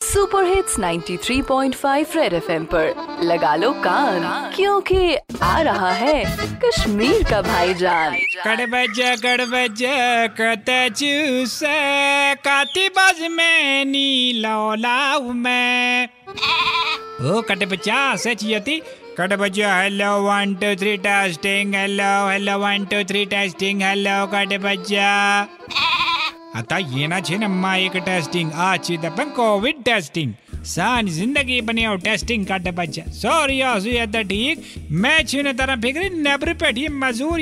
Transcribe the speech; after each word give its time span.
Super 0.00 0.44
hits 0.44 0.78
93.5 0.78 2.14
red 2.16 2.32
FM 2.32 2.64
पर। 2.64 3.18
लगा 3.22 3.54
लो 3.56 3.70
कान, 3.84 4.52
क्योंकि 4.54 5.16
आ 5.42 5.60
रहा 5.60 5.90
है 5.92 6.24
कश्मीर 6.64 7.22
का 7.22 7.40
भाईजान। 7.42 8.14
कड़बज 8.44 9.00
कड़बज 9.22 9.82
कत 10.40 10.70
चूस, 10.96 11.58
काती 12.44 12.88
बाज 12.88 13.20
में 13.30 13.84
नी 13.84 14.32
लौलाऊ 14.36 15.32
में। 15.32 16.08
ओ, 16.08 17.40
कटे 17.40 17.66
बच्चा 17.66 18.16
सच 18.16 18.44
यति। 18.44 18.80
कटे 19.18 19.36
बच्चा 19.36 19.76
hello 19.80 20.12
one 20.22 20.54
two 20.54 20.74
three 20.76 20.96
testing 20.96 21.74
hello 21.74 22.28
hello 22.28 22.58
one 22.58 22.84
two 22.84 23.02
three 23.04 23.24
testing 23.26 23.82
hello 23.82 24.26
कटे 24.26 24.58
बच्चा 24.58 25.12
आता 26.56 26.76
ये 26.78 27.06
ना 27.06 27.18
छे 27.20 27.36
ने 27.38 27.46
माँ 27.46 27.76
एक 27.78 27.96
टेस्टिंग 28.04 28.52
आ 28.54 28.76
छी 28.76 28.96
द 28.98 29.12
कोविड 29.36 29.82
टेस्टिंग 29.84 30.32
सान 30.66 31.08
ज़िंदगी 31.08 31.60
बने 31.62 31.84
टेस्टिंग 32.04 32.46
काटे 32.46 32.70
बच्चा 32.78 33.02
सॉरी 33.12 33.60
आसु 33.60 33.88
ये 33.88 34.06
त 34.06 34.22
ठीक. 34.28 34.64
मैं 34.90 35.22
छु 35.26 35.42
ने 35.42 35.52
तरह 35.52 35.76
फ़िक्र 35.82 36.10
नेबर 36.12 36.52
पेट 36.62 36.78
मजूर 36.94 37.40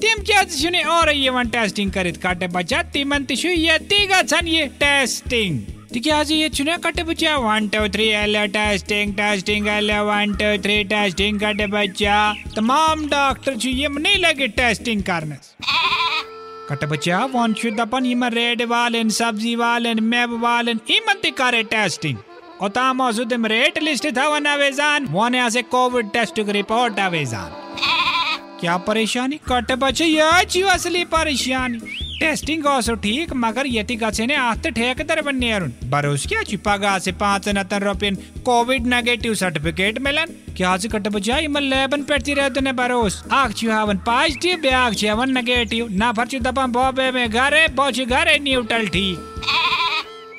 तिम 0.00 0.80
और 0.88 1.12
ये 1.14 1.30
वन 1.30 1.48
टेस्टिंग 1.48 1.90
करित 1.92 2.16
काटे 2.22 2.46
बच्चा 2.54 2.82
तिमन 2.94 3.24
तिशु 3.24 3.48
ये 3.48 3.78
तिगा 3.90 4.22
छन 4.22 4.46
ये 4.48 4.66
टेस्टिंग 4.80 5.60
तिक्याज 5.92 6.30
ये 6.32 6.48
चुने 6.50 6.76
कटे 6.84 7.02
बच्चा 7.02 7.36
one 7.38 7.68
two 7.74 7.86
three 7.88 8.08
L 8.20 8.36
testing 8.52 9.12
testing 9.14 9.66
L 9.68 9.92
one 10.06 10.32
two 10.40 10.56
three 10.62 10.82
testing 10.92 11.40
कटे 11.40 11.66
बच्चा 11.74 12.16
तमाम 12.56 13.06
डॉक्टर 13.08 13.56
छु 13.56 13.68
ये 13.70 13.88
नहीं 13.90 14.18
लगे 14.18 14.48
टेस्टिंग 14.58 15.02
करने 15.02 15.36
कट 16.68 16.84
बचा 16.84 17.18
वन 17.24 17.54
दपन 17.76 18.06
यम 18.06 18.24
रेड 18.24 18.62
वालन, 18.62 19.08
सब्ज़ी 19.10 19.54
वालन 19.56 20.02
मेव 20.02 20.36
वालन 20.42 20.80
इमन 20.90 21.18
ते 21.22 21.30
करे 21.30 21.62
टेस्टिंग। 21.72 22.18
ओतम 22.62 23.10
तिम 23.30 23.46
रेट 23.46 23.78
लिस्ट 23.78 24.06
थवन 24.16 24.44
अवेजान 24.44 25.06
वन 25.10 25.48
से 25.48 25.62
कोविड 25.64 26.10
टेस्ट 26.10 26.38
रिपोर्ट 26.50 27.00
अवेजान 27.00 27.50
क्या 28.60 28.76
परेशानी? 28.86 29.36
कट 29.48 29.72
बचे 29.78 30.04
ये 30.04 30.44
छु 30.44 30.66
असली 30.68 31.04
परेशानी? 31.04 31.78
टेस्टिंग 32.20 32.66
ओसो 32.66 32.94
ठीक, 32.94 33.32
मगर 33.34 33.66
यति 33.66 33.96
गछे 33.96 34.26
ने 34.26 34.34
आते 34.36 34.70
ठेक 34.70 35.00
दर 35.06 35.20
बन 35.22 35.40
बरोस 35.90 36.26
क्या 36.26 36.42
छु 36.42 36.56
पगा 36.58 36.98
से 36.98 37.12
पाँच 37.12 37.48
नतन 37.48 37.78
रुपयन 37.78 38.14
कोविड 38.44 38.86
नेगेटिव 38.86 39.34
सर्टिफिकेट 39.34 39.98
मिलन? 39.98 40.34
क्या 40.56 40.76
से 40.76 40.88
कट 40.88 41.08
बजाई 41.08 41.46
मल 41.46 41.62
लेबन 41.64 42.02
पेटी 42.02 42.34
रहते 42.34 42.60
ने 42.60 42.72
बरोस? 42.72 43.22
आख 43.32 43.52
छु 43.52 43.70
हावन 43.70 43.98
पॉजिटिव 44.06 44.60
ब्याग 44.60 44.94
छु 44.94 45.08
हावन 45.08 45.32
नेगेटिव 45.32 45.88
ना 45.92 46.12
फरचु 46.12 46.38
दपा 46.38 46.66
बॉबे 46.68 47.10
में 47.10 47.28
घरे 47.30 47.66
बोच 47.74 48.00
घरे 48.00 48.38
न्यूट्रल 48.38 48.86
ठीक। 48.88 49.18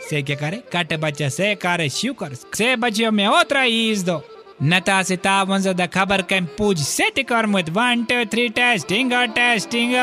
से 0.09 0.21
क्या 0.21 0.35
करे? 0.35 0.63
कट 0.73 0.93
बच्चा 0.99 1.29
से 1.29 1.53
करे 1.55 1.89
शुक्र, 1.89 2.33
से 2.53 2.75
बच्चों 2.75 3.11
में 3.11 3.27
ओतरा 3.27 3.63
ईज 3.63 4.03
दो। 4.03 4.21
नता 4.63 5.01
से 5.03 5.15
तावन 5.17 5.73
द 5.73 5.89
खबर 5.93 6.21
कम 6.21 6.45
पूज 6.57 6.79
सेट 6.79 7.19
कर 7.29 7.45
मत 7.45 7.69
1 7.69 8.05
2 8.11 8.25
3 8.33 8.49
टेस्टिंग 8.55 9.13
और 9.13 9.27
टेस्टिंग 9.37 9.93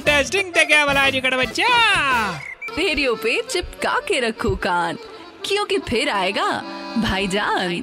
टेस्टिंग 0.00 0.52
ते 0.52 0.64
क्या 0.64 0.84
वाला 0.84 1.10
जी 1.10 1.20
बच्चा 1.20 1.68
पे 3.14 3.42
चिपका 3.42 3.98
के 4.08 4.20
रखो 4.20 4.56
कान 4.56 4.96
क्योंकि 5.44 5.78
फिर 5.78 6.08
आएगा 6.08 6.46
भाईजान। 6.98 7.82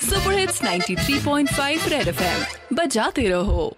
सुपर 0.00 0.38
हिट्स 0.38 0.62
93.5 0.62 1.88
रेड 1.88 2.08
एफएम 2.08 2.76
बजाते 2.76 3.28
रहो। 3.28 3.76